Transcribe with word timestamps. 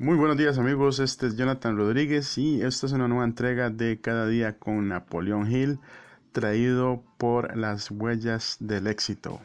Muy 0.00 0.16
buenos 0.16 0.38
días 0.38 0.56
amigos, 0.56 0.98
este 0.98 1.26
es 1.26 1.36
Jonathan 1.36 1.76
Rodríguez 1.76 2.38
y 2.38 2.62
esta 2.62 2.86
es 2.86 2.92
una 2.92 3.06
nueva 3.06 3.24
entrega 3.24 3.68
de 3.68 4.00
Cada 4.00 4.26
día 4.26 4.58
con 4.58 4.88
Napoleón 4.88 5.52
Hill 5.52 5.78
traído 6.32 7.04
por 7.18 7.54
las 7.54 7.90
huellas 7.90 8.56
del 8.60 8.86
éxito. 8.86 9.40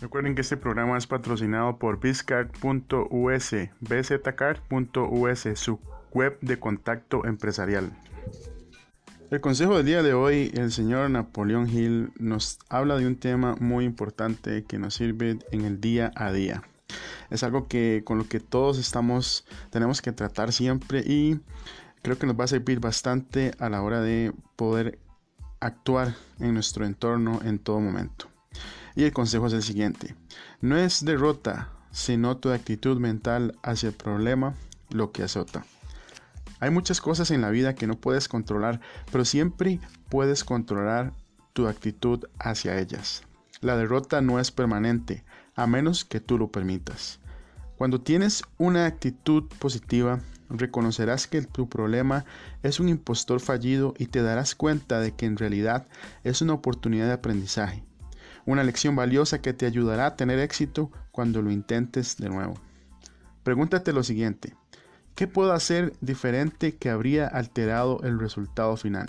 Recuerden 0.00 0.36
que 0.36 0.42
este 0.42 0.56
programa 0.56 0.96
es 0.96 1.08
patrocinado 1.08 1.80
por 1.80 1.98
bizcard.us, 1.98 3.54
bzcard.us, 3.80 5.48
su 5.58 5.80
web 6.12 6.38
de 6.40 6.60
contacto 6.60 7.26
empresarial. 7.26 7.90
El 9.32 9.40
consejo 9.40 9.76
del 9.76 9.86
día 9.86 10.04
de 10.04 10.14
hoy, 10.14 10.52
el 10.54 10.70
señor 10.70 11.10
Napoleón 11.10 11.68
Hill 11.68 12.12
nos 12.20 12.60
habla 12.68 12.96
de 12.98 13.08
un 13.08 13.16
tema 13.16 13.56
muy 13.58 13.84
importante 13.84 14.62
que 14.62 14.78
nos 14.78 14.94
sirve 14.94 15.40
en 15.50 15.62
el 15.62 15.80
día 15.80 16.12
a 16.14 16.30
día 16.30 16.62
es 17.30 17.42
algo 17.42 17.68
que 17.68 18.02
con 18.04 18.18
lo 18.18 18.28
que 18.28 18.40
todos 18.40 18.78
estamos, 18.78 19.44
tenemos 19.70 20.02
que 20.02 20.12
tratar 20.12 20.52
siempre 20.52 21.00
y 21.00 21.40
creo 22.02 22.18
que 22.18 22.26
nos 22.26 22.38
va 22.38 22.44
a 22.44 22.48
servir 22.48 22.80
bastante 22.80 23.52
a 23.58 23.68
la 23.68 23.82
hora 23.82 24.00
de 24.00 24.32
poder 24.56 24.98
actuar 25.60 26.14
en 26.38 26.54
nuestro 26.54 26.84
entorno 26.84 27.40
en 27.44 27.58
todo 27.58 27.80
momento. 27.80 28.28
Y 28.94 29.04
el 29.04 29.12
consejo 29.12 29.46
es 29.46 29.52
el 29.52 29.62
siguiente, 29.62 30.14
no 30.60 30.76
es 30.76 31.04
derrota, 31.04 31.70
sino 31.90 32.36
tu 32.36 32.50
actitud 32.50 32.98
mental 32.98 33.58
hacia 33.62 33.88
el 33.88 33.94
problema 33.94 34.54
lo 34.90 35.10
que 35.10 35.22
azota. 35.22 35.64
Hay 36.60 36.70
muchas 36.70 37.00
cosas 37.00 37.30
en 37.30 37.40
la 37.40 37.50
vida 37.50 37.74
que 37.74 37.86
no 37.86 37.96
puedes 37.96 38.28
controlar, 38.28 38.80
pero 39.10 39.24
siempre 39.24 39.80
puedes 40.08 40.44
controlar 40.44 41.12
tu 41.52 41.66
actitud 41.66 42.24
hacia 42.38 42.78
ellas. 42.78 43.22
La 43.64 43.78
derrota 43.78 44.20
no 44.20 44.38
es 44.40 44.50
permanente, 44.50 45.24
a 45.56 45.66
menos 45.66 46.04
que 46.04 46.20
tú 46.20 46.36
lo 46.36 46.48
permitas. 46.48 47.18
Cuando 47.78 47.98
tienes 47.98 48.44
una 48.58 48.84
actitud 48.84 49.44
positiva, 49.58 50.20
reconocerás 50.50 51.26
que 51.26 51.40
tu 51.40 51.66
problema 51.66 52.26
es 52.62 52.78
un 52.78 52.90
impostor 52.90 53.40
fallido 53.40 53.94
y 53.96 54.08
te 54.08 54.20
darás 54.20 54.54
cuenta 54.54 55.00
de 55.00 55.12
que 55.12 55.24
en 55.24 55.38
realidad 55.38 55.86
es 56.24 56.42
una 56.42 56.52
oportunidad 56.52 57.06
de 57.06 57.14
aprendizaje, 57.14 57.82
una 58.44 58.64
lección 58.64 58.96
valiosa 58.96 59.40
que 59.40 59.54
te 59.54 59.64
ayudará 59.64 60.08
a 60.08 60.16
tener 60.16 60.40
éxito 60.40 60.90
cuando 61.10 61.40
lo 61.40 61.50
intentes 61.50 62.18
de 62.18 62.28
nuevo. 62.28 62.56
Pregúntate 63.44 63.94
lo 63.94 64.02
siguiente, 64.02 64.54
¿qué 65.14 65.26
puedo 65.26 65.54
hacer 65.54 65.94
diferente 66.02 66.76
que 66.76 66.90
habría 66.90 67.28
alterado 67.28 68.02
el 68.02 68.20
resultado 68.20 68.76
final? 68.76 69.08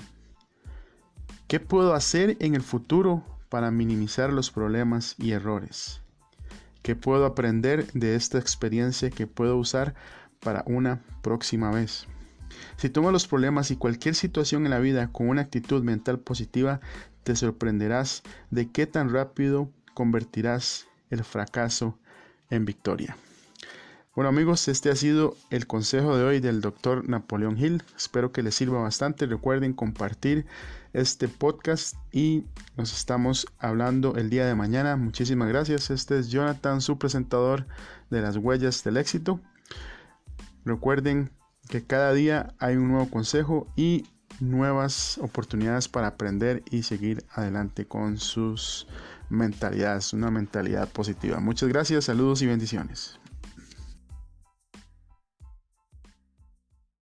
¿Qué 1.50 1.59
puedo 1.59 1.94
hacer 1.94 2.38
en 2.40 2.56
el 2.56 2.62
futuro 2.62 3.34
para 3.50 3.72
minimizar 3.72 4.32
los 4.34 4.52
problemas 4.52 5.16
y 5.18 5.32
errores? 5.32 6.02
¿Qué 6.82 6.96
puedo 6.96 7.26
aprender 7.26 7.92
de 7.94 8.16
esta 8.16 8.38
experiencia 8.38 9.10
que 9.10 9.28
puedo 9.28 9.58
usar 9.58 9.96
para 10.40 10.64
una 10.68 11.02
próxima 11.22 11.72
vez? 11.72 12.08
Si 12.78 12.90
tomas 12.90 13.12
los 13.12 13.28
problemas 13.28 13.72
y 13.72 13.76
cualquier 13.76 14.16
situación 14.16 14.66
en 14.66 14.72
la 14.72 14.80
vida 14.80 15.12
con 15.12 15.30
una 15.30 15.42
actitud 15.42 15.84
mental 15.84 16.20
positiva, 16.20 16.80
te 17.24 17.36
sorprenderás 17.36 18.22
de 18.52 18.70
qué 18.70 18.86
tan 18.86 19.12
rápido 19.12 19.72
convertirás 19.94 20.88
el 21.09 21.24
fracaso 21.24 21.98
en 22.50 22.66
victoria. 22.66 23.18
Bueno 24.16 24.30
amigos, 24.30 24.70
este 24.70 24.90
ha 24.90 24.96
sido 24.96 25.36
el 25.50 25.68
consejo 25.68 26.16
de 26.16 26.24
hoy 26.24 26.40
del 26.40 26.62
doctor 26.62 27.10
Napoleón 27.10 27.58
Hill. 27.58 27.84
Espero 27.98 28.32
que 28.32 28.44
les 28.44 28.56
sirva 28.56 28.82
bastante. 28.82 29.26
Recuerden 29.26 29.74
compartir 29.74 30.46
este 30.94 31.28
podcast 31.28 31.98
y 32.14 32.46
nos 32.78 32.94
estamos 32.94 33.46
hablando 33.60 34.16
el 34.16 34.30
día 34.30 34.46
de 34.46 34.56
mañana. 34.56 34.96
Muchísimas 34.96 35.50
gracias. 35.50 35.90
Este 35.90 36.18
es 36.18 36.30
Jonathan, 36.30 36.80
su 36.80 36.98
presentador 36.98 37.68
de 38.10 38.22
las 38.22 38.38
huellas 38.38 38.86
del 38.86 38.96
éxito. 38.96 39.42
Recuerden 40.64 41.30
que 41.68 41.84
cada 41.84 42.14
día 42.14 42.54
hay 42.58 42.78
un 42.78 42.88
nuevo 42.88 43.10
consejo 43.10 43.68
y 43.76 44.06
nuevas 44.40 45.18
oportunidades 45.18 45.90
para 45.90 46.08
aprender 46.08 46.64
y 46.72 46.84
seguir 46.84 47.26
adelante 47.34 47.86
con 47.86 48.18
sus 48.18 48.88
mentalidades, 49.28 50.14
una 50.14 50.31
mentalidad 50.31 50.88
positiva. 50.88 51.42
Muchas 51.42 51.68
gracias, 51.68 52.06
saludos 52.06 52.42
y 52.42 52.46
bendiciones. 52.46 53.20